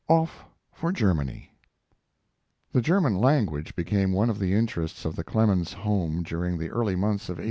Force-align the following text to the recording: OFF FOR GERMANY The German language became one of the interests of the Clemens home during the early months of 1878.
OFF 0.09 0.45
FOR 0.73 0.91
GERMANY 0.91 1.51
The 2.73 2.81
German 2.81 3.19
language 3.19 3.75
became 3.75 4.11
one 4.11 4.31
of 4.31 4.39
the 4.39 4.53
interests 4.55 5.05
of 5.05 5.15
the 5.15 5.23
Clemens 5.23 5.73
home 5.73 6.23
during 6.23 6.57
the 6.57 6.69
early 6.71 6.95
months 6.95 7.29
of 7.29 7.37
1878. 7.37 7.39